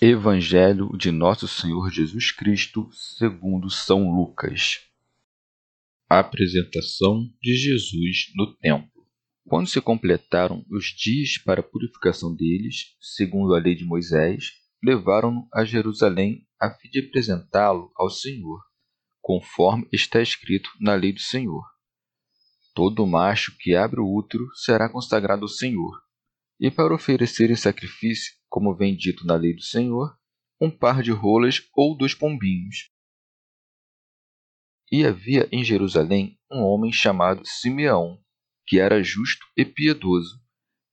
[0.00, 4.80] Evangelho de Nosso Senhor Jesus Cristo, segundo São Lucas.
[6.06, 9.06] apresentação de Jesus no templo.
[9.46, 14.52] Quando se completaram os dias para a purificação deles, segundo a lei de Moisés,
[14.84, 18.60] levaram-no a Jerusalém a fim de apresentá-lo ao Senhor,
[19.22, 21.64] conforme está escrito na lei do Senhor.
[22.74, 26.05] Todo macho que abre o útero será consagrado ao Senhor,
[26.58, 30.16] e para oferecer em sacrifício como vem dito na lei do Senhor,
[30.60, 32.90] um par de rolas ou dois pombinhos.
[34.90, 38.18] E havia em Jerusalém um homem chamado Simeão,
[38.66, 40.40] que era justo e piedoso.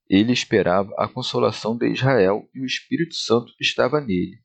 [0.09, 4.37] Ele esperava a consolação de Israel e o Espírito Santo estava nele.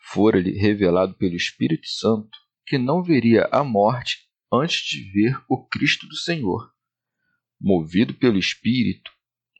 [0.00, 6.06] Fora-lhe revelado pelo Espírito Santo que não veria a morte antes de ver o Cristo
[6.06, 6.72] do Senhor.
[7.60, 9.10] Movido pelo Espírito,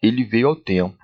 [0.03, 0.99] ele veio ao templo.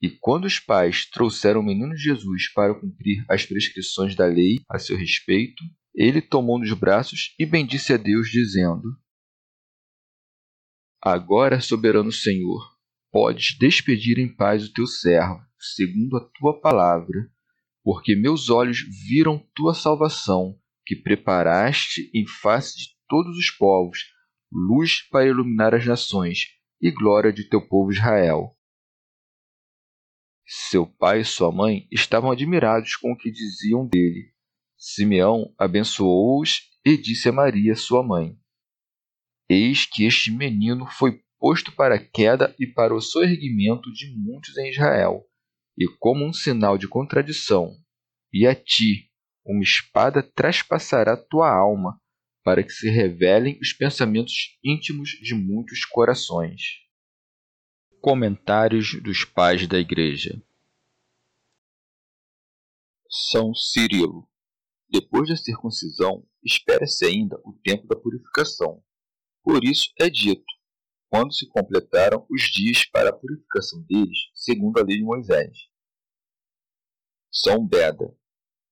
[0.00, 4.78] E quando os pais trouxeram o menino Jesus para cumprir as prescrições da lei a
[4.78, 5.62] seu respeito,
[5.94, 8.96] ele tomou nos braços e bendisse a Deus, dizendo:
[11.02, 12.62] Agora, soberano Senhor,
[13.10, 17.30] podes despedir em paz o teu servo, segundo a tua palavra,
[17.82, 23.98] porque meus olhos viram tua salvação, que preparaste em face de todos os povos,
[24.50, 28.56] luz para iluminar as nações e glória de teu povo Israel.
[30.46, 34.32] Seu pai e sua mãe estavam admirados com o que diziam dele.
[34.76, 38.36] Simeão abençoou-os e disse a Maria, sua mãe:
[39.48, 44.56] Eis que este menino foi posto para a queda e para o soerguimento de muitos
[44.56, 45.24] em Israel,
[45.78, 47.76] e como um sinal de contradição,
[48.32, 49.10] e a ti
[49.44, 51.99] uma espada traspassará tua alma,
[52.42, 56.60] para que se revelem os pensamentos íntimos de muitos corações.
[58.00, 60.42] Comentários dos Pais da Igreja
[63.08, 64.28] São Cirilo
[64.88, 68.82] Depois da circuncisão, espera-se ainda o tempo da purificação.
[69.42, 70.44] Por isso é dito,
[71.10, 75.56] quando se completaram os dias para a purificação deles, segundo a lei de Moisés.
[77.32, 78.16] São Beda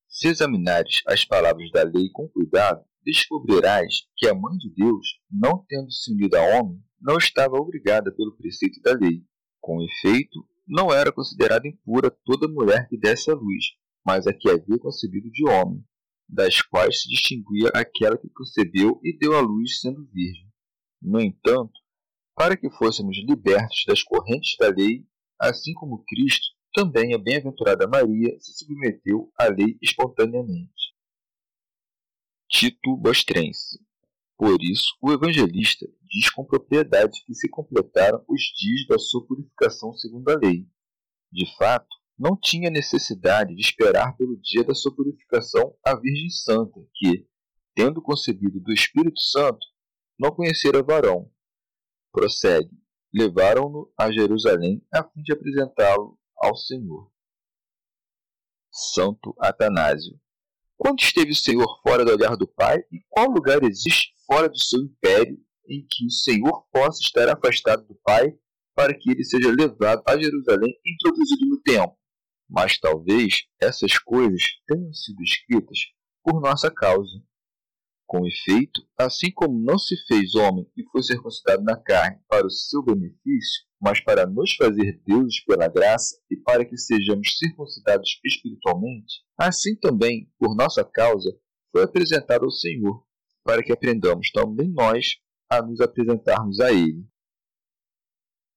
[0.09, 5.65] Se examinares as palavras da lei com cuidado, descobrirás que a Mãe de Deus, não
[5.69, 9.25] tendo se unido a homem, não estava obrigada pelo preceito da lei.
[9.61, 13.65] Com efeito, não era considerada impura toda mulher que desse à luz,
[14.05, 15.85] mas a que havia concebido de homem,
[16.29, 20.47] das quais se distinguia aquela que concebeu e deu à luz sendo virgem.
[21.01, 21.73] No entanto,
[22.35, 25.07] para que fôssemos libertos das correntes da lei,
[25.41, 30.95] assim como Cristo, também a bem-aventurada Maria se submeteu à lei espontaneamente.
[32.49, 33.79] Tito Bostrense
[34.39, 39.93] por isso, o evangelista diz com propriedade que se completaram os dias da sua purificação
[39.95, 40.65] segundo a lei.
[41.33, 46.81] De fato, não tinha necessidade de esperar pelo dia da sua purificação a Virgem Santa,
[46.95, 47.27] que,
[47.75, 49.67] tendo concebido do Espírito Santo,
[50.17, 51.29] não conhecera varão.
[52.13, 52.71] Prossegue.
[53.13, 57.11] Levaram-no a Jerusalém a fim de apresentá-lo ao Senhor.
[58.71, 60.21] Santo Atanásio.
[60.79, 64.57] Quando esteve o Senhor fora do olhar do Pai, e qual lugar existe fora do
[64.57, 65.37] seu império
[65.69, 68.33] em que o Senhor possa estar afastado do Pai
[68.77, 71.97] para que ele seja levado a Jerusalém e introduzido no templo.
[72.49, 75.79] Mas talvez essas coisas tenham sido escritas
[76.23, 77.11] por nossa causa.
[78.09, 82.51] Com efeito, assim como não se fez homem e foi circuncidado na carne para o
[82.51, 89.23] seu benefício, mas para nos fazer deuses pela graça e para que sejamos circuncidados espiritualmente,
[89.39, 91.39] assim também, por nossa causa,
[91.71, 93.05] foi apresentado ao Senhor,
[93.45, 95.19] para que aprendamos também nós
[95.51, 97.07] a nos apresentarmos a Ele.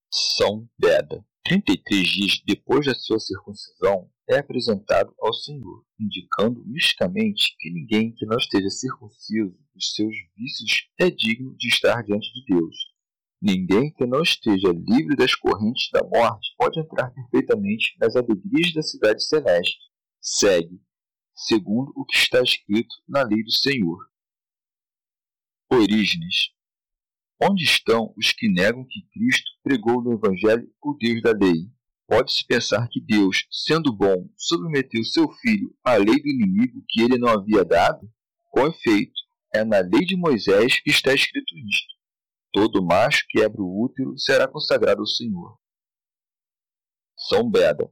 [0.09, 1.25] São Beda.
[1.44, 8.25] 33 dias depois da sua circuncisão, é apresentado ao Senhor, indicando misticamente que ninguém que
[8.25, 12.75] não esteja circunciso dos seus vícios é digno de estar diante de Deus.
[13.42, 18.81] Ninguém que não esteja livre das correntes da morte pode entrar perfeitamente nas alegrias da
[18.81, 19.80] cidade celeste.
[20.22, 20.80] Segue,
[21.36, 24.07] segundo o que está escrito na lei do Senhor.
[25.69, 26.51] Orígenes.
[27.42, 31.68] Onde estão os que negam que Cristo pregou no Evangelho o Deus da lei?
[32.12, 37.18] Pode-se pensar que Deus, sendo bom, submeteu seu filho à lei do inimigo que ele
[37.18, 38.06] não havia dado?
[38.50, 39.13] Com efeito,
[39.56, 41.94] é na lei de Moisés que está escrito isto:
[42.52, 45.58] Todo macho que abre o útero será consagrado ao Senhor.
[47.30, 47.90] São Beda.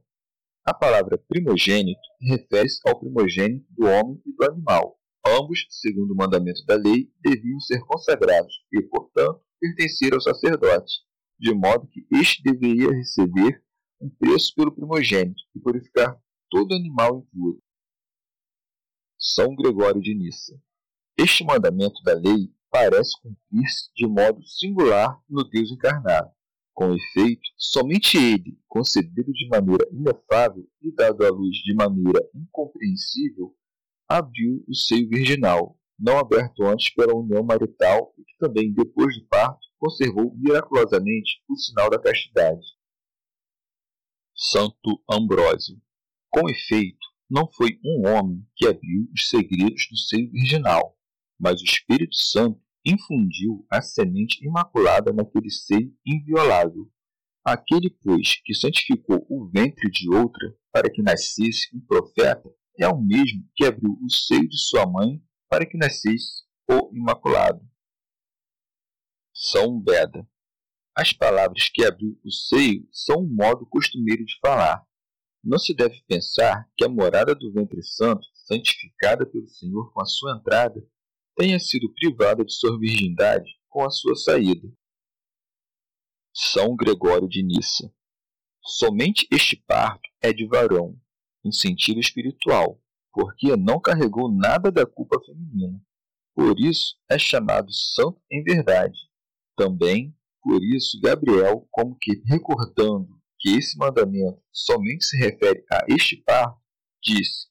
[0.66, 4.98] A palavra primogênito refere-se ao primogênito do homem e do animal.
[5.26, 10.92] Ambos, segundo o mandamento da lei, deviam ser consagrados e, portanto, pertencer ao sacerdote,
[11.38, 13.64] de modo que este deveria receber
[14.00, 16.18] um preço pelo primogênito e purificar
[16.48, 17.62] todo animal impuro.
[19.18, 20.58] São Gregório de Nissa.
[21.18, 26.30] Este mandamento da lei parece cumprir-se de modo singular no Deus encarnado.
[26.72, 33.54] Com efeito, somente ele, concebido de maneira inefável e dado à luz de maneira incompreensível,
[34.08, 39.26] abriu o seio virginal, não aberto antes pela união marital e que também, depois do
[39.26, 42.79] parto, conservou miraculosamente o sinal da castidade.
[44.42, 45.76] Santo Ambrósio.
[46.30, 50.96] Com efeito, não foi um homem que abriu os segredos do seio virginal,
[51.38, 56.90] mas o Espírito Santo infundiu a semente imaculada naquele seio inviolável.
[57.44, 62.98] Aquele, pois, que santificou o ventre de outra para que nascesse um profeta, é o
[62.98, 67.60] mesmo que abriu o seio de sua mãe para que nascesse o Imaculado.
[69.34, 70.26] São Beda.
[70.94, 74.84] As palavras que abriu o seio são um modo costumeiro de falar.
[75.42, 80.06] Não se deve pensar que a morada do ventre santo, santificada pelo Senhor com a
[80.06, 80.86] sua entrada,
[81.36, 84.68] tenha sido privada de sua virgindade com a sua saída.
[86.34, 87.92] São Gregório de Nissa.
[88.62, 91.00] Somente este parto é de varão,
[91.44, 92.80] em sentido espiritual,
[93.12, 95.80] porque não carregou nada da culpa feminina.
[96.34, 98.98] Por isso é chamado santo em verdade.
[99.56, 103.08] Também por isso, Gabriel, como que recordando
[103.38, 106.56] que esse mandamento somente se refere a este par,
[107.02, 107.48] disse: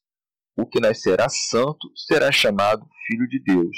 [0.55, 3.77] O que nascerá santo será chamado filho de Deus.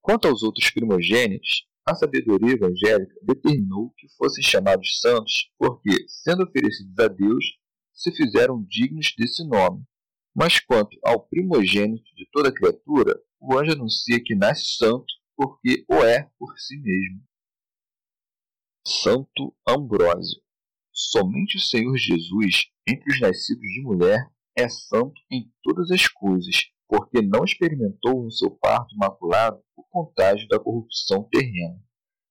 [0.00, 6.98] Quanto aos outros primogênitos, a sabedoria evangélica determinou que fossem chamados santos porque, sendo oferecidos
[6.98, 7.44] a Deus,
[7.92, 9.84] se fizeram dignos desse nome.
[10.34, 15.04] Mas quanto ao primogênito de toda criatura, o anjo anuncia que nasce santo
[15.36, 17.22] porque o é por si mesmo.
[18.86, 20.42] Santo Ambrósio.
[20.92, 26.66] Somente o Senhor Jesus, entre os nascidos de mulher, é santo em todas as coisas,
[26.86, 31.82] porque não experimentou no seu parto imaculado o contágio da corrupção terrena,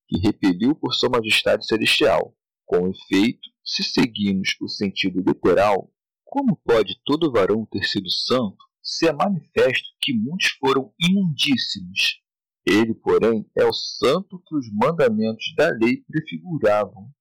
[0.08, 2.38] que repeliu por sua majestade celestial.
[2.66, 5.92] Com efeito, se seguimos o sentido literal,
[6.24, 12.23] como pode todo varão ter sido santo, se é manifesto que muitos foram imundíssimos,
[12.65, 17.12] ele, porém, é o santo que os mandamentos da lei prefiguravam,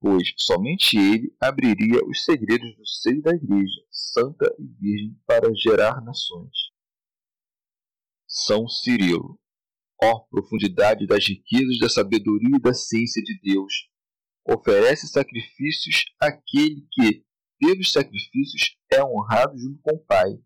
[0.00, 6.02] pois somente ele abriria os segredos do seio da Igreja, santa e virgem, para gerar
[6.02, 6.56] nações.
[8.26, 9.38] São Cirilo.
[10.02, 13.88] Ó oh, profundidade das riquezas da sabedoria e da ciência de Deus!
[14.44, 17.24] Oferece sacrifícios àquele que,
[17.58, 20.38] pelos sacrifícios, é honrado junto com o Pai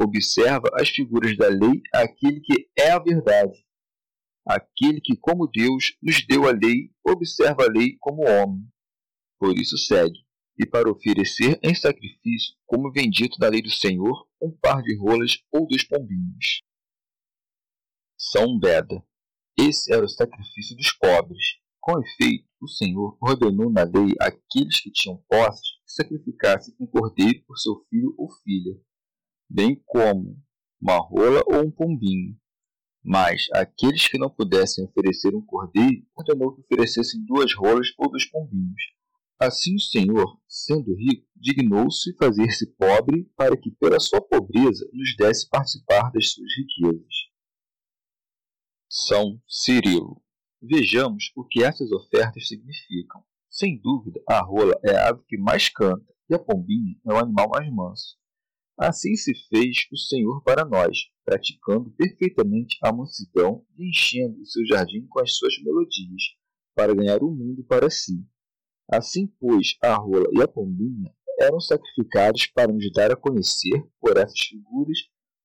[0.00, 3.66] observa as figuras da lei aquele que é a verdade.
[4.46, 8.66] Aquele que, como Deus, nos deu a lei, observa a lei como homem.
[9.38, 10.24] Por isso segue,
[10.58, 15.38] e para oferecer em sacrifício, como bendito da lei do Senhor, um par de rolas
[15.52, 16.62] ou dois pombinhos.
[18.16, 19.04] São Beda.
[19.58, 21.58] Esse era o sacrifício dos pobres.
[21.80, 27.44] Com efeito, o Senhor ordenou na lei àqueles que tinham posses que sacrificassem um cordeiro
[27.46, 28.80] por seu filho ou filha
[29.48, 30.36] bem como
[30.80, 32.36] uma rola ou um pombinho.
[33.02, 38.26] Mas aqueles que não pudessem oferecer um cordeiro, ordenou que oferecessem duas rolas ou dois
[38.26, 38.82] pombinhos.
[39.40, 45.48] Assim o Senhor, sendo rico, dignou-se fazer-se pobre para que, pela sua pobreza, nos desse
[45.48, 47.14] participar das suas riquezas.
[48.90, 50.20] São Cirilo.
[50.60, 53.22] Vejamos o que essas ofertas significam.
[53.48, 57.18] Sem dúvida, a rola é a ave que mais canta e a pombinha é o
[57.18, 58.18] animal mais manso.
[58.78, 64.64] Assim se fez o Senhor para nós, praticando perfeitamente a mansidão e enchendo o seu
[64.66, 66.22] jardim com as suas melodias,
[66.76, 68.24] para ganhar o mundo para si.
[68.88, 74.16] Assim, pois, a rola e a pombinha eram sacrificados para nos dar a conhecer, por
[74.16, 74.98] essas figuras,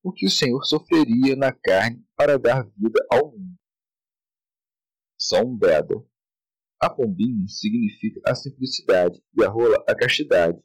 [0.03, 3.57] o que o Senhor sofreria na carne para dar vida ao mundo.
[5.17, 5.95] São Beda.
[6.79, 10.61] A pombinha significa a simplicidade e a rola a castidade.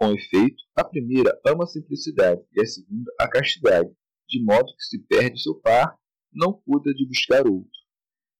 [0.00, 3.90] Com efeito, a primeira ama a simplicidade e a segunda a castidade,
[4.26, 5.94] de modo que se perde seu par,
[6.32, 7.70] não cuida de buscar outro.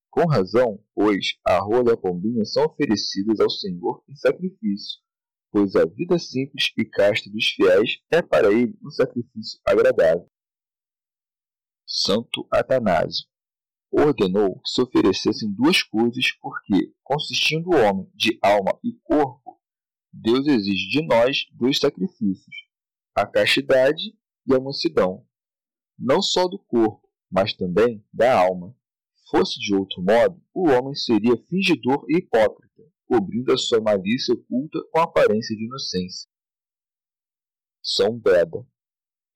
[0.09, 5.01] Com razão, pois, a rola e a pombinha são oferecidas ao Senhor em sacrifício,
[5.53, 10.27] pois a vida simples e casta dos fiéis é para ele um sacrifício agradável.
[11.87, 13.27] Santo Atanásio
[13.91, 19.50] ordenou que se oferecessem duas coisas, porque, consistindo o homem de alma e corpo,
[20.13, 22.55] Deus exige de nós dois sacrifícios,
[23.15, 24.15] a castidade
[24.47, 25.27] e a mansidão,
[25.99, 28.75] não só do corpo, mas também da alma.
[29.31, 34.81] Fosse de outro modo, o homem seria fingidor e hipócrita, cobrindo a sua malícia oculta
[34.91, 36.29] com aparência de inocência.
[37.81, 38.67] São Beda.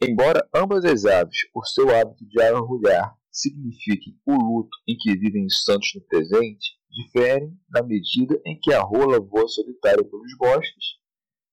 [0.02, 5.46] Embora ambas as aves, por seu hábito de arrulhar, signifiquem o luto em que vivem
[5.46, 10.96] os santos no presente, diferem na medida em que a rola voa solitária pelos bosques,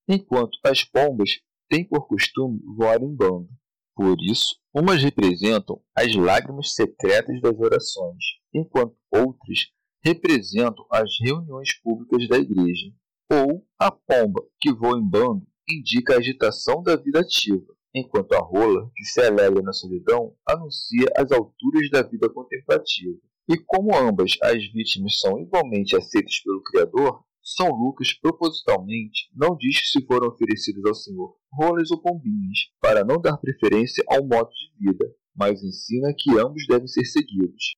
[0.08, 3.50] enquanto as pombas têm por costume voar em bando.
[3.96, 9.72] Por isso, umas representam as lágrimas secretas das orações, enquanto outras
[10.04, 12.92] representam as reuniões públicas da igreja.
[13.30, 18.40] Ou a pomba, que voa em bando, indica a agitação da vida ativa, enquanto a
[18.40, 23.20] rola, que se alegra na solidão, anuncia as alturas da vida contemplativa.
[23.50, 29.92] E como ambas as vítimas são igualmente aceitas pelo Criador, São Lucas propositalmente não diz
[29.92, 34.88] se foram oferecidas ao Senhor rolas ou pombinhas, para não dar preferência ao modo de
[34.88, 35.06] vida,
[35.36, 37.76] mas ensina que ambos devem ser seguidos.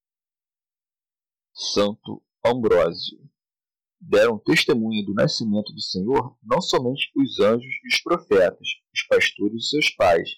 [1.54, 3.20] Santo Ambrósio
[4.00, 9.66] deram testemunho do nascimento do Senhor não somente os anjos e os profetas, os pastores
[9.66, 10.30] e seus pais,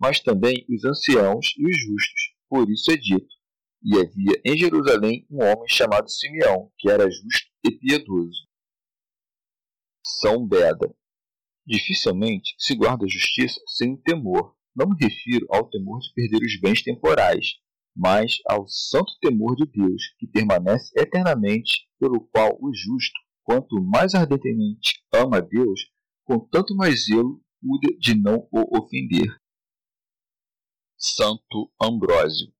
[0.00, 2.34] mas também os anciãos e os justos.
[2.48, 3.28] Por isso é dito:
[3.82, 8.46] E havia em Jerusalém um homem chamado Simeão, que era justo e piedoso.
[10.04, 10.94] São Beda.
[11.66, 14.54] Dificilmente se guarda a justiça sem temor.
[14.74, 17.58] Não me refiro ao temor de perder os bens temporais,
[17.96, 24.14] mas ao santo temor de Deus, que permanece eternamente, pelo qual o justo, quanto mais
[24.14, 25.90] ardentemente ama a Deus,
[26.24, 29.28] com tanto mais zelo cuida de não o ofender.
[30.96, 32.52] Santo Ambrósio.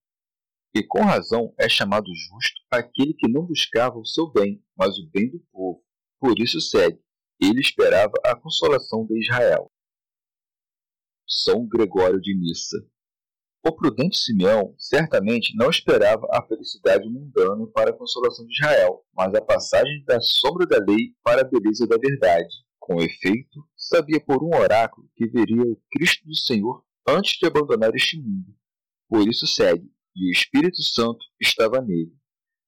[0.74, 5.10] E com razão é chamado justo aquele que não buscava o seu bem, mas o
[5.10, 5.82] bem do povo.
[6.20, 7.00] Por isso segue.
[7.40, 9.70] Ele esperava a consolação de Israel.
[11.26, 12.76] São Gregório de Nissa.
[13.66, 19.34] O prudente Simeão certamente não esperava a felicidade mundana para a consolação de Israel, mas
[19.34, 22.54] a passagem da sombra da lei para a beleza da verdade.
[22.78, 27.94] Com efeito, sabia por um oráculo que veria o Cristo do Senhor antes de abandonar
[27.94, 28.54] este mundo.
[29.08, 32.12] Por isso segue, e o Espírito Santo estava nele.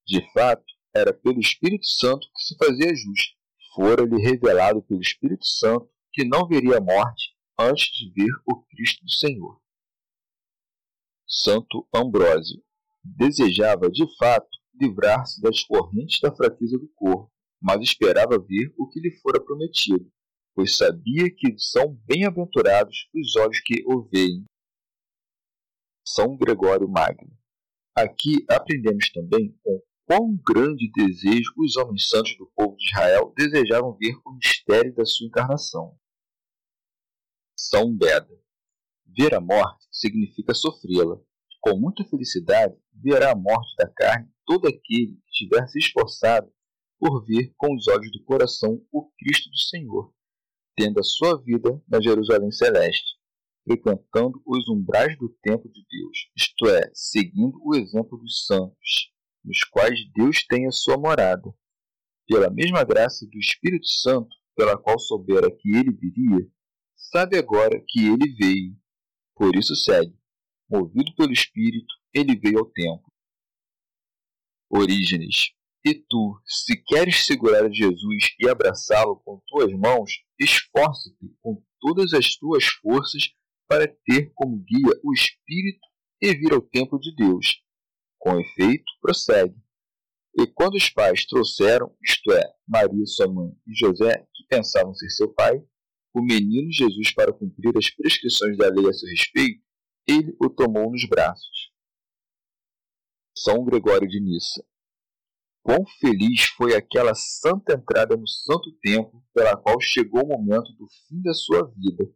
[0.06, 3.36] De fato, era pelo Espírito Santo que se fazia justo.
[3.74, 9.04] Fora-lhe revelado pelo Espírito Santo que não veria a morte antes de ver o Cristo
[9.04, 9.60] do Senhor.
[11.26, 12.62] Santo Ambrósio.
[13.02, 19.00] Desejava, de fato, livrar-se das correntes da fraqueza do corpo, mas esperava ver o que
[19.00, 20.10] lhe fora prometido,
[20.54, 24.44] pois sabia que são bem-aventurados os olhos que o veem.
[26.04, 27.30] São Gregório Magno.
[27.96, 33.96] Aqui aprendemos também com quão grande desejo os homens santos do povo de Israel desejavam
[33.96, 35.96] ver o mistério da sua encarnação.
[37.56, 38.40] São Beda.
[39.06, 41.20] Ver a morte significa sofrê-la.
[41.60, 46.52] Com muita felicidade, verá a morte da carne todo aquele que tiver se esforçado
[46.98, 50.12] por ver com os olhos do coração o Cristo do Senhor,
[50.76, 53.16] tendo a sua vida na Jerusalém Celeste,
[53.64, 59.10] frequentando os umbrais do templo de Deus, isto é, seguindo o exemplo dos santos,
[59.44, 61.52] nos quais Deus tem a sua morada.
[62.26, 66.48] Pela mesma graça do Espírito Santo, pela qual soubera que ele viria,
[66.96, 68.76] sabe agora que ele veio
[69.34, 70.16] por isso segue.
[70.70, 73.12] Movido pelo Espírito, ele veio ao templo.
[74.70, 75.52] Orígenes.
[75.84, 82.36] E tu, se queres segurar Jesus e abraçá-lo com tuas mãos, esforça-te com todas as
[82.36, 83.34] tuas forças
[83.72, 85.80] para ter como guia o Espírito
[86.20, 87.62] e vir ao templo de Deus.
[88.18, 89.56] Com efeito, prossegue.
[90.38, 95.08] E quando os pais trouxeram, isto é, Maria, sua mãe, e José, que pensavam ser
[95.08, 95.56] seu pai,
[96.14, 99.64] o menino Jesus para cumprir as prescrições da lei a seu respeito,
[100.06, 101.72] ele o tomou nos braços.
[103.34, 104.62] São Gregório de Nissa.
[105.62, 110.86] Quão feliz foi aquela santa entrada no santo templo pela qual chegou o momento do
[111.08, 112.12] fim da sua vida.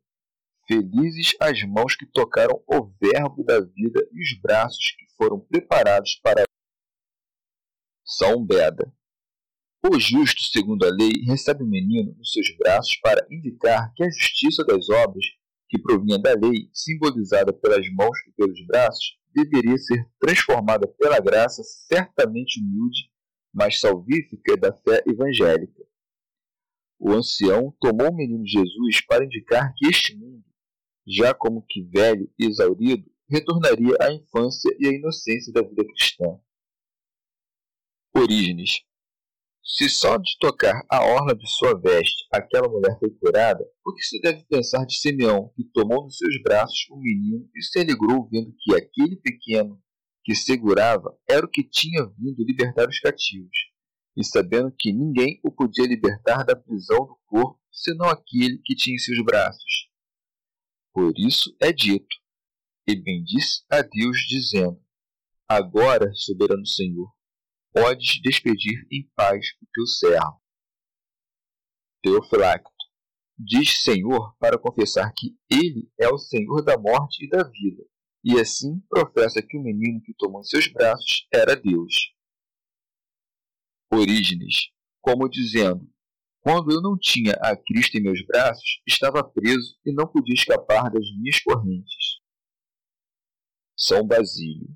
[0.67, 6.17] Felizes as mãos que tocaram o verbo da vida e os braços que foram preparados
[6.23, 6.45] para
[8.05, 8.93] São Beda.
[9.85, 14.11] O justo, segundo a lei, recebe o menino nos seus braços para indicar que a
[14.11, 15.25] justiça das obras,
[15.69, 21.63] que provinha da lei, simbolizada pelas mãos e pelos braços, deveria ser transformada pela graça
[21.63, 23.11] certamente humilde
[23.57, 25.83] mas salvífica da fé evangélica.
[26.99, 30.45] O ancião tomou o menino Jesus para indicar que este mundo,
[31.07, 36.39] já como que velho e exaurido, retornaria à infância e à inocência da vida cristã.
[38.15, 38.83] Orígenes.
[39.63, 44.03] Se só de tocar a orla de sua veste aquela mulher foi curada, o que
[44.03, 48.29] se deve pensar de Simeão, que tomou nos seus braços o menino e se alegrou
[48.29, 49.81] vendo que aquele pequeno
[50.25, 53.57] que segurava era o que tinha vindo libertar os cativos,
[54.17, 58.95] e sabendo que ninguém o podia libertar da prisão do corpo senão aquele que tinha
[58.95, 59.89] em seus braços.
[60.97, 62.17] Por isso é dito,
[62.89, 64.83] e bendisse a Deus, dizendo:
[65.47, 67.15] Agora, soberano Senhor,
[67.71, 70.41] podes despedir em paz o teu servo.
[72.03, 72.71] Teofilacto
[73.39, 77.85] diz Senhor para confessar que Ele é o Senhor da morte e da vida,
[78.25, 82.15] e assim professa que o menino que tomou em seus braços era Deus.
[83.93, 84.71] Orígenes,
[85.03, 85.87] como dizendo:
[86.47, 90.93] Quando eu não tinha a Cristo em meus braços, estava preso e não podia escapar
[90.93, 92.21] das minhas correntes.
[93.77, 94.69] São Basílio.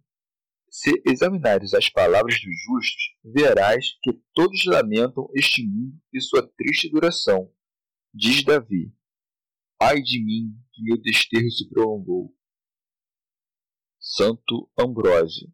[0.69, 6.91] Se examinares as palavras dos justos, verás que todos lamentam este mundo e sua triste
[6.91, 7.55] duração.
[8.12, 8.93] Diz Davi:
[9.81, 12.37] Ai de mim, que meu desterro se prolongou.
[14.00, 15.49] Santo Ambrósio.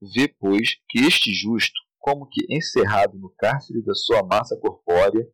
[0.00, 5.30] Vê, pois, que este justo, como que encerrado no cárcere da sua massa corpórea,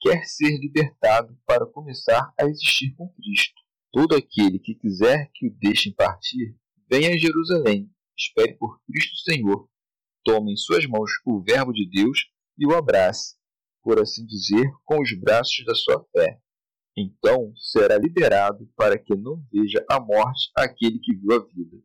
[0.00, 3.54] quer ser libertado para começar a existir com Cristo.
[3.92, 6.56] Todo aquele que quiser que o deixem partir,
[6.90, 9.68] venha a Jerusalém, espere por Cristo Senhor,
[10.24, 13.36] tome em suas mãos o Verbo de Deus e o abrace,
[13.82, 16.40] por assim dizer, com os braços da sua fé.
[16.96, 21.82] Então será liberado para que não veja a morte aquele que viu a vida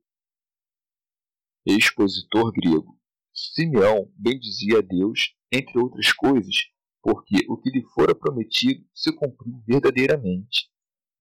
[1.65, 2.97] expositor grego.
[3.34, 6.56] Simeão bendizia a Deus, entre outras coisas,
[7.05, 10.71] porque o que lhe fora prometido se cumpriu verdadeiramente.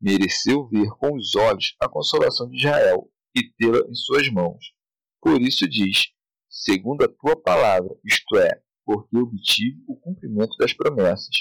[0.00, 4.72] Mereceu ver com os olhos a consolação de Israel e tê-la em suas mãos.
[5.20, 6.06] Por isso diz:
[6.48, 11.36] segundo a tua palavra, isto é, porque obtive o cumprimento das promessas.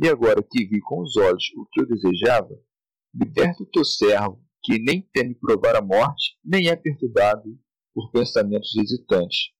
[0.00, 2.56] E agora que vi com os olhos o que eu desejava,
[3.12, 7.58] liberta o teu servo, que nem teme provar a morte, nem é perturbado
[7.92, 9.50] por pensamentos hesitantes.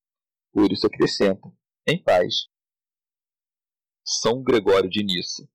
[0.53, 1.53] Por isso acrescenta,
[1.89, 2.52] em paz.
[4.21, 5.49] São Gregório de Nissa.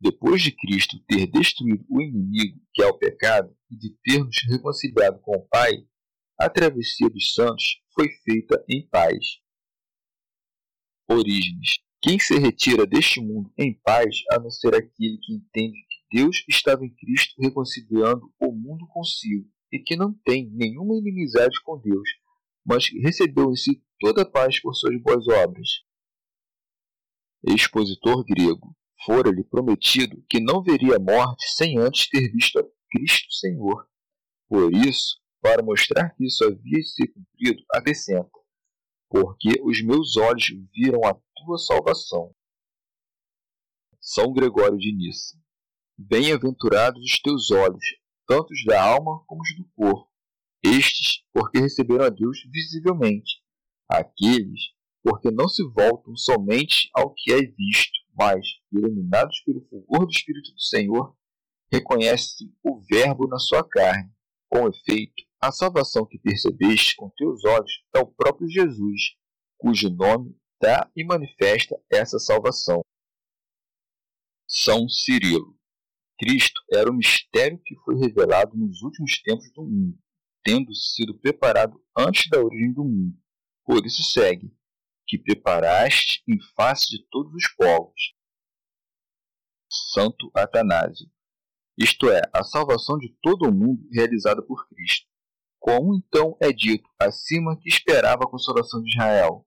[0.00, 4.36] Depois de Cristo ter destruído o inimigo, que é o pecado, e de ter nos
[4.48, 5.72] reconciliado com o Pai,
[6.38, 9.40] a travessia dos santos foi feita em paz.
[11.10, 11.80] Orígenes.
[12.00, 16.44] Quem se retira deste mundo em paz, a não ser aquele que entende que Deus
[16.48, 22.08] estava em Cristo reconciliando o mundo consigo e que não tem nenhuma inimizade com Deus,
[22.64, 25.87] mas que recebeu em si toda a paz por suas boas obras.
[27.44, 33.88] Expositor grego, fora-lhe prometido que não veria morte sem antes ter visto a Cristo Senhor.
[34.48, 38.30] Por isso, para mostrar que isso havia ser cumprido, acrescenta:
[39.08, 42.34] Porque os meus olhos viram a tua salvação.
[44.00, 45.36] São Gregório de Nissa.
[45.96, 47.84] Bem-aventurados os teus olhos,
[48.26, 50.08] tanto os da alma como os do corpo.
[50.62, 53.42] Estes, porque receberam a Deus visivelmente.
[53.88, 54.72] Aqueles,
[55.02, 60.52] porque não se voltam somente ao que é visto, mas, iluminados pelo fulgor do Espírito
[60.52, 61.16] do Senhor,
[61.72, 64.10] reconhecem o Verbo na sua carne.
[64.48, 69.14] Com efeito, a salvação que percebeste com teus olhos é o próprio Jesus,
[69.56, 72.82] cujo nome dá e manifesta essa salvação.
[74.48, 75.58] São Cirilo
[76.18, 79.96] Cristo era o mistério que foi revelado nos últimos tempos do mundo,
[80.42, 83.16] tendo sido preparado antes da origem do mundo.
[83.64, 84.52] Por isso segue,
[85.08, 88.14] que preparaste em face de todos os povos.
[89.70, 91.10] Santo Atanásio.
[91.76, 95.06] Isto é, a salvação de todo o mundo realizada por Cristo.
[95.58, 99.46] Como então é dito acima que esperava a consolação de Israel?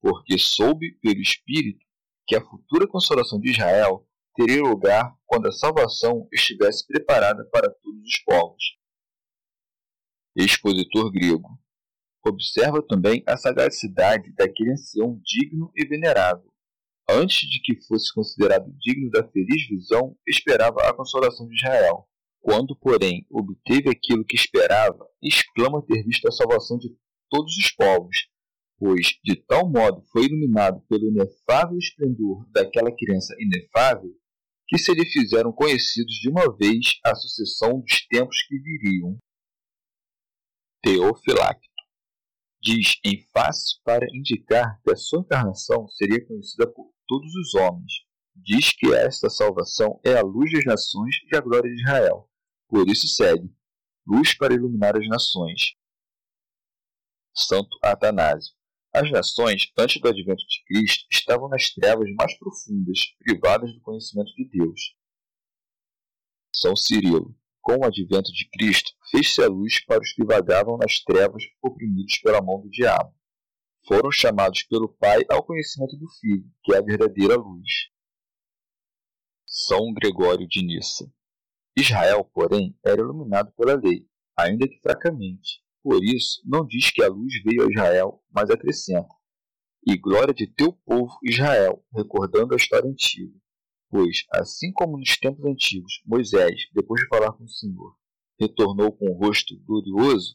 [0.00, 1.84] Porque soube pelo Espírito
[2.26, 8.02] que a futura consolação de Israel teria lugar quando a salvação estivesse preparada para todos
[8.02, 8.62] os povos.
[10.36, 11.48] Expositor grego.
[12.24, 16.50] Observa também a sagacidade daquele ancião digno e venerável.
[17.08, 22.06] Antes de que fosse considerado digno da feliz visão, esperava a consolação de Israel.
[22.40, 26.88] Quando, porém, obteve aquilo que esperava, exclama ter visto a salvação de
[27.28, 28.28] todos os povos,
[28.78, 34.10] pois de tal modo foi iluminado pelo inefável esplendor daquela criança inefável,
[34.66, 39.18] que se lhe fizeram conhecidos de uma vez a sucessão dos tempos que viriam.
[40.82, 41.68] Teofilacto
[42.60, 47.92] diz em face para indicar que a sua encarnação seria conhecida por todos os homens.
[48.36, 52.28] Diz que esta salvação é a luz das nações e a glória de Israel.
[52.68, 53.50] Por isso segue:
[54.06, 55.74] luz para iluminar as nações.
[57.34, 58.54] Santo Atanásio.
[58.92, 64.34] As nações, antes do advento de Cristo, estavam nas trevas mais profundas, privadas do conhecimento
[64.34, 64.96] de Deus.
[66.54, 67.36] São Cirilo.
[67.62, 72.18] Com o advento de Cristo, fez-se a luz para os que vagavam nas trevas, oprimidos
[72.18, 73.14] pela mão do diabo.
[73.86, 77.68] Foram chamados pelo Pai ao conhecimento do Filho, que é a verdadeira luz.
[79.46, 81.10] São Gregório de Nissa.
[81.76, 85.62] Israel, porém, era iluminado pela lei, ainda que fracamente.
[85.82, 89.08] Por isso, não diz que a luz veio a Israel, mas acrescenta:
[89.86, 93.34] E glória de teu povo Israel, recordando a história antiga.
[93.88, 97.96] Pois, assim como nos tempos antigos, Moisés, depois de falar com o Senhor,
[98.40, 100.34] retornou com o rosto glorioso,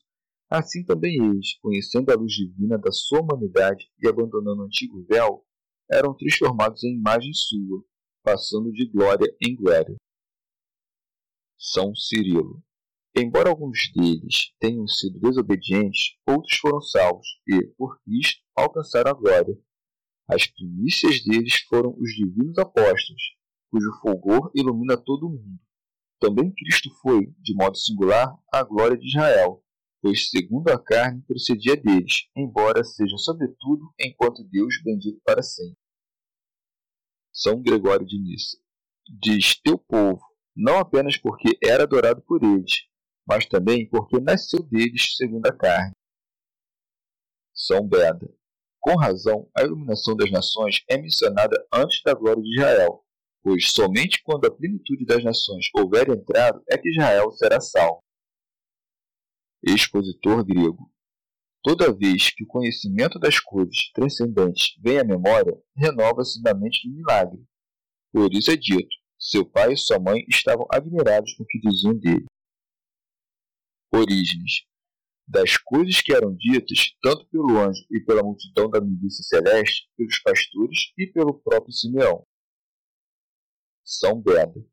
[0.49, 5.43] assim também eles, conhecendo a luz divina da sua humanidade e abandonando o antigo véu,
[5.91, 7.83] eram transformados em imagem sua,
[8.23, 9.95] passando de glória em glória.
[11.57, 12.63] São Cirilo.
[13.17, 19.57] Embora alguns deles tenham sido desobedientes, outros foram salvos e, por Cristo, alcançaram a glória.
[20.27, 23.21] As primícias deles foram os divinos apóstolos,
[23.71, 25.64] cujo fulgor ilumina todo o mundo.
[26.19, 29.63] Também Cristo foi, de modo singular, a glória de Israel,
[30.01, 35.77] pois segundo a carne procedia deles, embora seja sobretudo enquanto Deus bendito para sempre.
[37.33, 38.57] São Gregório de Nissa.
[39.21, 40.21] Diz teu povo,
[40.55, 42.87] não apenas porque era adorado por eles,
[43.27, 45.91] mas também porque nasceu deles segundo a carne.
[47.53, 48.33] São Beda.
[48.79, 53.04] Com razão, a iluminação das nações é mencionada antes da glória de Israel,
[53.45, 58.03] pois somente quando a plenitude das nações houver entrado é que Israel será salvo.
[59.63, 60.91] Expositor grego.
[61.61, 66.95] Toda vez que o conhecimento das coisas transcendentes vem à memória, renova-se na mente do
[66.95, 67.45] milagre.
[68.11, 71.93] Por isso é dito: seu pai e sua mãe estavam admirados com o que diziam
[71.93, 72.25] dele.
[73.93, 74.65] Orígenes.
[75.27, 80.19] Das coisas que eram ditas, tanto pelo anjo e pela multidão da milícia celeste, pelos
[80.21, 82.25] pastores e pelo próprio Simeão.
[83.85, 84.65] São Beda.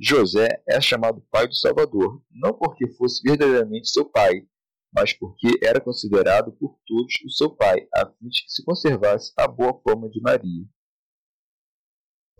[0.00, 4.48] José é chamado pai do Salvador, não porque fosse verdadeiramente seu pai,
[4.92, 9.32] mas porque era considerado por todos o seu pai, a fim de que se conservasse
[9.36, 10.64] a boa fama de Maria.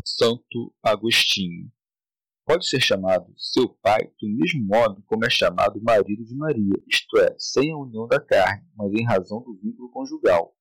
[0.05, 1.71] Santo Agostinho
[2.47, 7.18] pode ser chamado seu pai do mesmo modo como é chamado marido de Maria, isto
[7.18, 10.57] é, sem a união da carne, mas em razão do vínculo conjugal,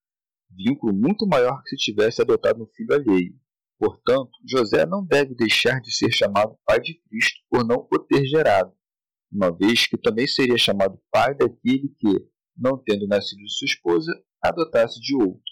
[0.50, 3.40] vínculo muito maior que se tivesse adotado um filho alheio.
[3.78, 8.26] Portanto, José não deve deixar de ser chamado pai de Cristo por não o ter
[8.26, 8.72] gerado,
[9.30, 14.12] uma vez que também seria chamado pai daquele que, não tendo nascido de sua esposa,
[14.42, 15.42] adotasse de outro.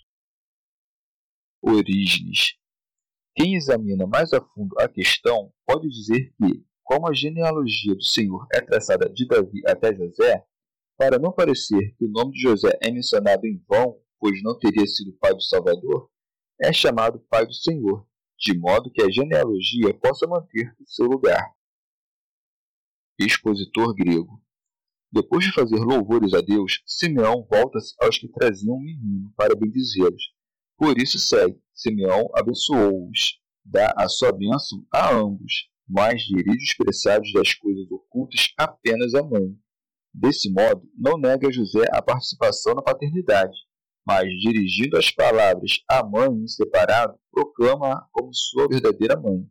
[1.62, 2.57] Orígenes.
[3.35, 8.47] Quem examina mais a fundo a questão pode dizer que, como a genealogia do Senhor
[8.53, 10.45] é traçada de Davi até José,
[10.97, 14.87] para não parecer que o nome de José é mencionado em vão, pois não teria
[14.87, 16.11] sido pai do Salvador,
[16.61, 18.07] é chamado pai do Senhor,
[18.38, 21.44] de modo que a genealogia possa manter o seu lugar.
[23.18, 24.42] Expositor grego.
[25.11, 30.35] Depois de fazer louvores a Deus, Simeão volta-se aos que traziam um menino para bendizê-los.
[30.77, 37.33] Por isso segue: Simeão abençoou-os, dá a sua bênção a ambos, mas dirige os presságios
[37.33, 39.57] das coisas ocultas apenas à mãe.
[40.12, 43.57] Desse modo, não nega a José a participação na paternidade,
[44.07, 49.45] mas dirigindo as palavras à mãe em separado, proclama-a como sua verdadeira mãe.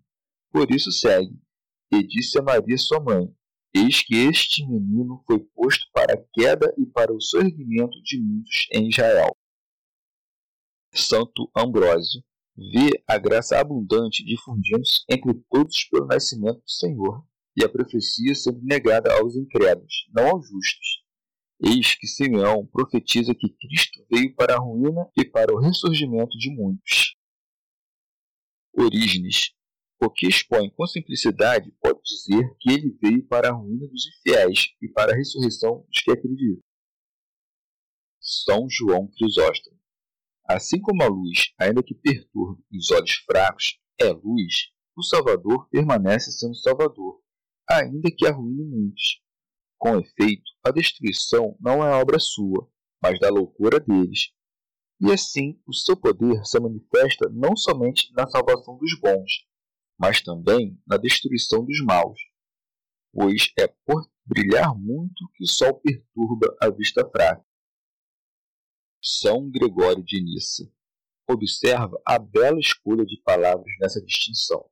[0.51, 1.37] Por isso segue:
[1.91, 3.27] E disse a Maria sua mãe:
[3.73, 8.67] Eis que este menino foi posto para a queda e para o sorgimento de muitos
[8.71, 9.35] em Israel.
[10.93, 12.23] Santo Ambrósio
[12.55, 17.25] vê a graça abundante difundindo-se entre todos pelo nascimento do Senhor,
[17.57, 21.04] e a profecia sendo negada aos incrédulos, não aos justos.
[21.63, 26.49] Eis que Simeão profetiza que Cristo veio para a ruína e para o ressurgimento de
[26.51, 27.15] muitos.
[28.73, 29.53] Orígenes,
[30.01, 34.67] o que expõe com simplicidade, pode dizer que ele veio para a ruína dos infiéis
[34.81, 36.61] e para a ressurreição dos que acreditam.
[38.19, 39.79] São João Crisóstomo.
[40.47, 46.31] Assim como a luz, ainda que perturbe os olhos fracos, é luz, o Salvador permanece
[46.31, 47.21] sendo Salvador,
[47.67, 49.24] ainda que arruine muitos.
[49.85, 52.67] Com efeito, a destruição não é obra sua,
[52.99, 54.31] mas da loucura deles.
[54.99, 59.45] E assim, o seu poder se manifesta não somente na salvação dos bons,
[59.95, 62.19] mas também na destruição dos maus,
[63.13, 67.45] pois é por brilhar muito que o sol perturba a vista fraca.
[68.99, 70.67] São Gregório de Nissa.
[71.29, 74.67] Observa a bela escolha de palavras nessa distinção.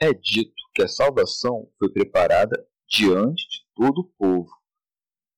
[0.00, 4.50] É dito que a salvação foi preparada diante de todo o povo,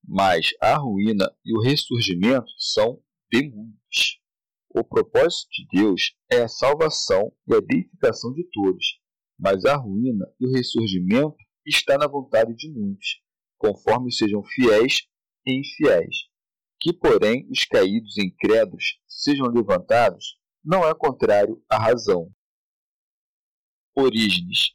[0.03, 3.01] mas a ruína e o ressurgimento são
[3.33, 4.21] de muitos.
[4.69, 9.01] O propósito de Deus é a salvação e a deificação de todos,
[9.39, 13.23] mas a ruína e o ressurgimento está na vontade de muitos,
[13.57, 15.07] conforme sejam fiéis
[15.47, 16.27] e infiéis.
[16.81, 22.31] Que, porém, os caídos e incrédulos sejam levantados não é contrário à razão.
[23.95, 24.75] Orígenes.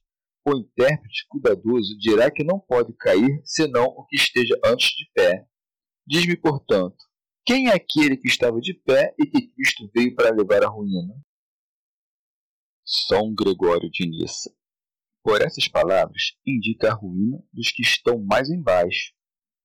[0.49, 5.45] O intérprete cuidadoso dirá que não pode cair senão o que esteja antes de pé.
[6.07, 6.97] Diz-me, portanto,
[7.45, 11.13] quem é aquele que estava de pé e que Cristo veio para levar à ruína?
[12.83, 14.51] São Gregório de Nissa.
[15.23, 19.13] Por essas palavras, indica a ruína dos que estão mais embaixo,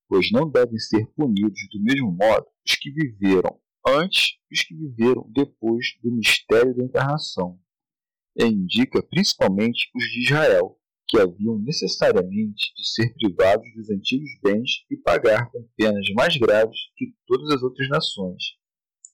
[0.07, 4.75] pois não devem ser punidos do mesmo modo os que viveram antes e os que
[4.75, 7.59] viveram depois do mistério da encarnação.
[8.37, 14.83] E indica principalmente os de Israel, que haviam necessariamente de ser privados dos antigos bens
[14.89, 18.43] e pagar com penas mais graves que todas as outras nações,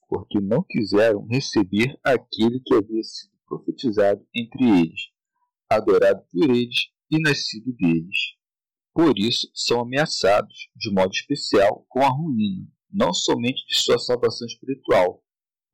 [0.08, 5.00] porque não quiseram receber aquele que havia sido profetizado entre eles,
[5.68, 8.16] adorado por eles e nascido deles.
[8.94, 14.46] Por isso são ameaçados, de modo especial, com a ruína, não somente de sua salvação
[14.46, 15.22] espiritual,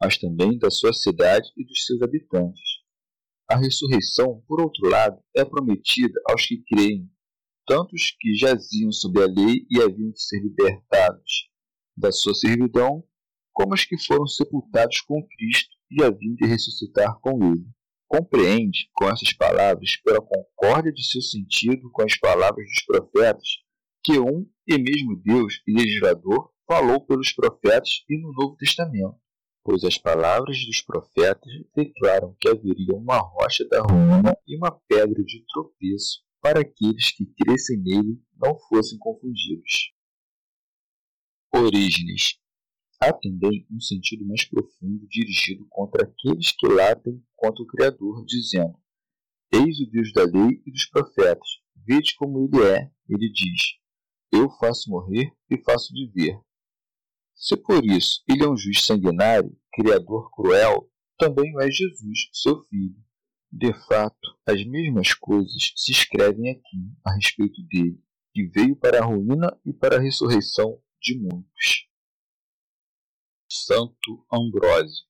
[0.01, 2.68] mas também da sua cidade e dos seus habitantes.
[3.51, 7.11] A ressurreição, por outro lado, é prometida aos que creem,
[7.67, 11.49] tanto os que jaziam sob a lei e haviam de ser libertados
[11.97, 13.03] da sua servidão,
[13.55, 17.67] como os que foram sepultados com Cristo e haviam de ressuscitar com ele.
[18.07, 23.49] Compreende, com essas palavras, pela concórdia de seu sentido com as palavras dos profetas,
[24.05, 29.19] que um e mesmo Deus e legislador falou pelos profetas e no Novo Testamento,
[29.69, 35.23] pois as palavras dos profetas declaram que haveria uma rocha da ruína e uma pedra
[35.23, 39.93] de tropeço para aqueles que crescem nele não fossem confundidos.
[41.55, 42.39] Orígenes
[42.99, 48.75] Há também um sentido mais profundo dirigido contra aqueles que latem contra o Criador, dizendo:
[49.53, 52.91] Eis o Deus da lei e dos profetas, vede como ele é.
[53.09, 53.75] Ele diz:
[54.33, 56.41] Eu faço morrer e faço viver.
[57.39, 62.65] Se por isso ele é um juiz sanguinário, criador cruel, também o é Jesus, seu
[62.65, 62.97] filho.
[63.51, 68.03] De fato, as mesmas coisas se escrevem aqui a respeito dele,
[68.35, 71.89] que veio para a ruína e para a ressurreição de muitos.
[73.49, 75.07] Santo Ambrósio,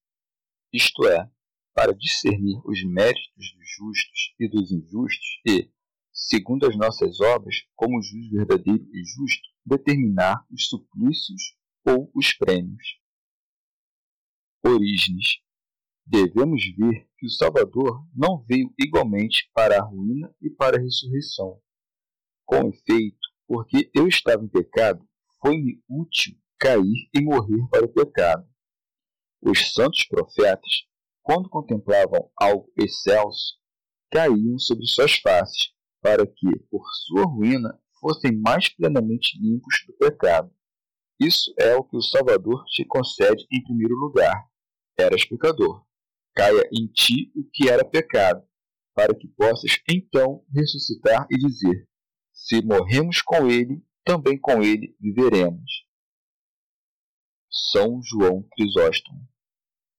[0.71, 1.31] isto é,
[1.75, 5.73] para discernir os méritos dos justos e dos injustos e,
[6.13, 12.99] segundo as nossas obras, como juiz verdadeiro e justo, determinar os suplícios ou os prêmios.
[14.65, 15.41] Orígenes.
[16.07, 21.61] Devemos ver que o Salvador não veio igualmente para a ruína e para a ressurreição.
[22.47, 25.07] Com efeito, porque eu estava em pecado,
[25.41, 28.47] foi-me útil cair e morrer para o pecado.
[29.41, 30.87] Os santos profetas,
[31.23, 33.57] quando contemplavam algo excelso,
[34.11, 40.53] caíam sobre suas faces, para que, por sua ruína, fossem mais plenamente limpos do pecado.
[41.21, 44.49] Isso é o que o Salvador te concede em primeiro lugar.
[44.97, 45.85] Eras pecador.
[46.35, 48.47] Caia em ti o que era pecado,
[48.95, 51.89] para que possas então ressuscitar e dizer:
[52.33, 55.89] Se morremos com ele, também com ele viveremos.
[57.73, 59.29] São João Crisóstomo.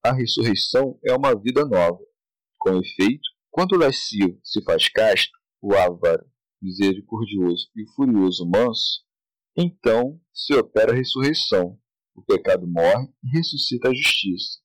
[0.02, 2.00] A ressurreição é uma vida nova.
[2.58, 6.24] Com efeito, quando o lascivo se faz casto, o avaro,
[6.62, 9.04] misericordioso e o furioso manso,
[9.56, 11.78] então se opera a ressurreição.
[12.14, 14.60] O pecado morre e ressuscita a justiça.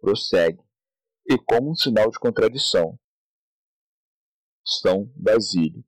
[0.00, 0.60] Prossegue.
[1.28, 2.98] E como um sinal de contradição.
[4.64, 5.84] São Basílio.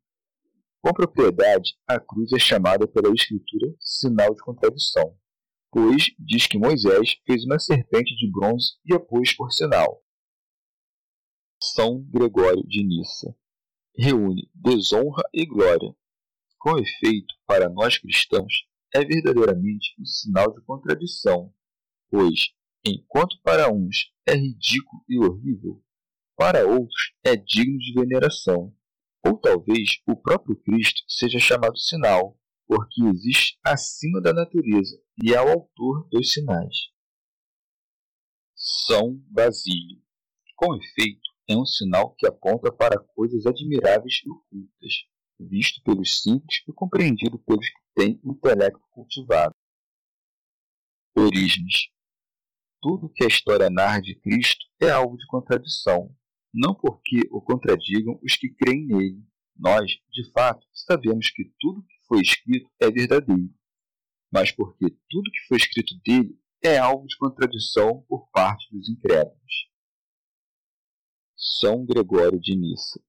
[0.80, 5.18] Com propriedade, a cruz é chamada pela Escritura sinal de contradição
[5.70, 10.02] pois diz que Moisés fez uma serpente de bronze e a pôs por sinal.
[11.62, 13.34] São Gregório de Nissa
[13.96, 15.92] reúne desonra e glória.
[16.58, 21.52] Com efeito, para nós cristãos, é verdadeiramente um sinal de contradição,
[22.10, 22.54] Pois,
[22.86, 25.82] enquanto para uns é ridículo e horrível,
[26.36, 28.74] para outros é digno de veneração.
[29.26, 35.42] Ou talvez o próprio Cristo seja chamado sinal, porque existe acima da natureza e é
[35.42, 36.74] o autor dos sinais.
[38.54, 40.00] São Basílio.
[40.56, 44.92] Com efeito, é um sinal que aponta para coisas admiráveis e ocultas,
[45.38, 49.54] visto pelos simples e compreendido pelos que têm intelecto cultivado.
[51.16, 51.88] Origens.
[52.80, 56.14] Tudo que a história narra de Cristo é alvo de contradição,
[56.54, 59.22] não porque o contradigam os que creem nele.
[59.56, 63.52] Nós, de fato, sabemos que tudo que foi escrito é verdadeiro,
[64.32, 69.68] mas porque tudo que foi escrito dele é alvo de contradição por parte dos incrédulos.
[71.36, 73.00] São Gregório de Nissa.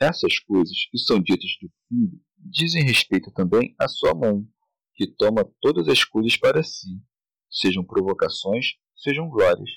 [0.00, 4.46] Essas coisas que são ditas do filho dizem respeito também à sua mãe,
[4.94, 7.00] que toma todas as coisas para si,
[7.50, 9.70] sejam provocações, sejam glórias.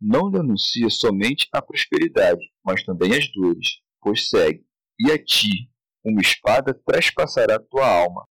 [0.00, 4.64] Não lhe anuncia somente a prosperidade, mas também as dores, pois segue,
[4.98, 5.70] e a ti,
[6.04, 8.26] uma espada trespassará tua alma.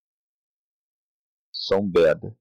[1.52, 2.36] São Beda.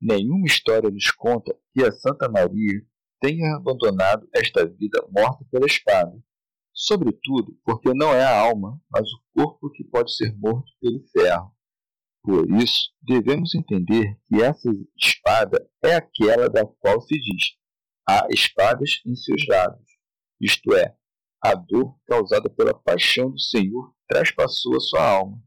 [0.00, 2.82] Nenhuma história nos conta que a Santa Maria
[3.20, 6.12] tenha abandonado esta vida morta pela espada,
[6.78, 11.52] sobretudo porque não é a alma, mas o corpo que pode ser morto pelo ferro.
[12.22, 17.56] Por isso, devemos entender que essa espada é aquela da qual se diz:
[18.08, 19.84] há espadas em seus lados,
[20.40, 20.96] isto é,
[21.42, 25.42] a dor causada pela paixão do Senhor traspassou a sua alma.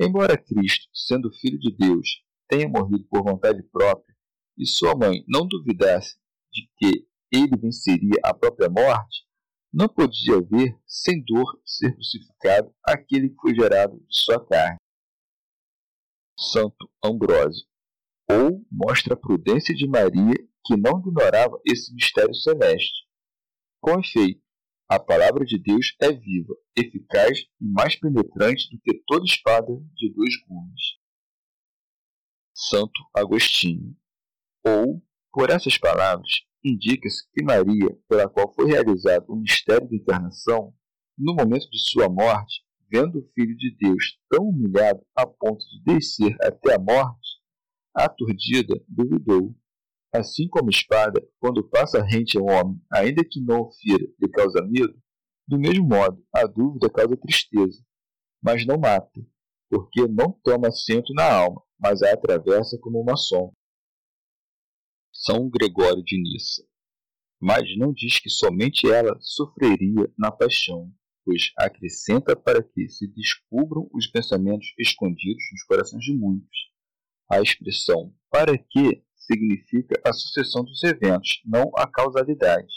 [0.00, 4.14] Embora Cristo, sendo Filho de Deus, tenha morrido por vontade própria,
[4.56, 6.16] e sua mãe não duvidasse
[6.52, 9.24] de que ele venceria a própria morte,
[9.74, 14.78] não podia ver, sem dor, ser crucificado aquele que foi gerado de sua carne.
[16.38, 17.66] Santo Ambrósio.
[18.30, 20.34] Ou mostra a prudência de Maria,
[20.64, 23.04] que não ignorava esse mistério celeste.
[23.80, 24.40] Com efeito,
[24.88, 30.14] a palavra de Deus é viva, eficaz e mais penetrante do que toda espada de
[30.14, 30.82] dois gumes.
[32.54, 33.96] Santo Agostinho.
[34.64, 36.30] Ou, por essas palavras,
[36.64, 40.72] indica-se que Maria, pela qual foi realizado o mistério da encarnação,
[41.16, 45.82] no momento de sua morte, vendo o Filho de Deus tão humilhado a ponto de
[45.84, 47.40] descer até a morte,
[47.94, 49.54] aturdida, duvidou.
[50.12, 54.28] Assim como espada, quando passa rente a um homem, ainda que não o fira, lhe
[54.28, 54.94] causa medo,
[55.46, 57.82] do mesmo modo, a dúvida causa tristeza,
[58.42, 59.20] mas não mata,
[59.68, 63.54] porque não toma assento na alma, mas a atravessa como uma sombra.
[65.24, 66.62] São Gregório de Nissa.
[67.40, 70.92] Mas não diz que somente ela sofreria na paixão,
[71.24, 76.58] pois acrescenta para que se descubram os pensamentos escondidos nos corações de muitos.
[77.30, 82.74] A expressão para que significa a sucessão dos eventos, não a causalidade.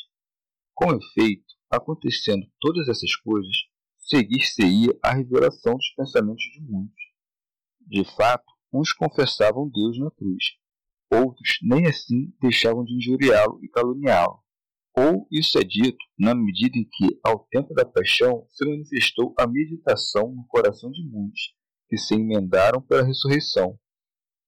[0.73, 3.55] Com efeito, acontecendo todas essas coisas,
[3.97, 7.03] seguir-se-ia a revelação dos pensamentos de muitos.
[7.81, 10.45] De fato, uns confessavam Deus na cruz,
[11.11, 14.43] outros nem assim deixavam de injuriá-lo e caluniá-lo.
[14.95, 19.45] Ou isso é dito na medida em que, ao tempo da paixão, se manifestou a
[19.45, 21.53] meditação no coração de muitos,
[21.87, 23.79] que se emendaram pela ressurreição.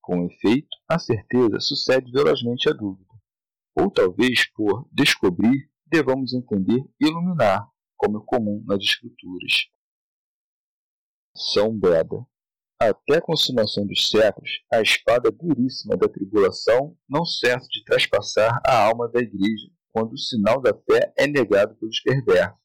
[0.02, 3.14] Com efeito, a certeza sucede velozmente à dúvida.
[3.76, 9.68] Ou talvez por descobrir, devamos entender iluminar, como é comum nas Escrituras.
[11.36, 12.26] São Beda
[12.82, 18.86] até a consumação dos séculos, a espada duríssima da tribulação não cessa de traspassar a
[18.86, 22.58] alma da Igreja quando o sinal da fé é negado pelos perversos.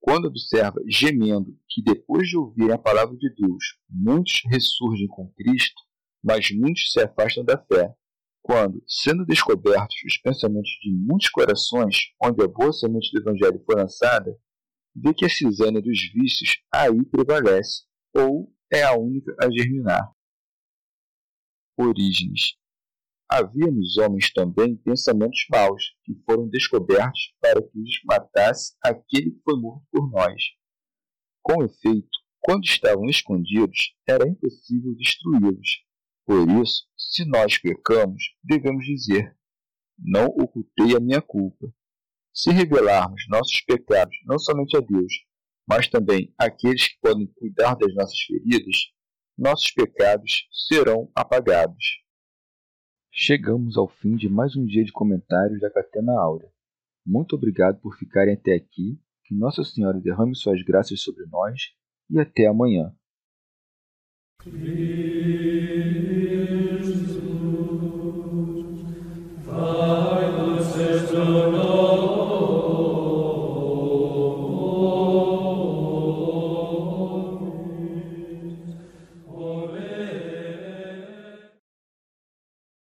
[0.00, 5.80] Quando observa, gemendo, que depois de ouvirem a palavra de Deus, muitos ressurgem com Cristo,
[6.24, 7.94] mas muitos se afastam da fé.
[8.42, 13.76] Quando, sendo descobertos os pensamentos de muitos corações, onde a boa semente do Evangelho foi
[13.76, 14.36] lançada,
[14.96, 20.10] vê que a cisânia dos vícios aí prevalece, ou é a única a germinar.
[21.78, 22.56] Origens.
[23.28, 29.42] Havia nos homens também pensamentos maus, que foram descobertos para que os matasse aquele que
[29.42, 30.42] foi morto por nós.
[31.42, 32.10] Com efeito,
[32.40, 35.82] quando estavam escondidos, era impossível destruí-los.
[36.26, 39.36] Por isso, se nós pecamos, devemos dizer:
[39.98, 41.72] Não ocultei a minha culpa.
[42.34, 45.12] Se revelarmos nossos pecados não somente a Deus,
[45.68, 48.92] mas também aqueles que podem cuidar das nossas feridas,
[49.36, 52.02] nossos pecados serão apagados.
[53.10, 56.50] Chegamos ao fim de mais um dia de comentários da Catena Áurea.
[57.04, 61.60] Muito obrigado por ficarem até aqui, que Nossa Senhora derrame suas graças sobre nós
[62.08, 62.94] e até amanhã.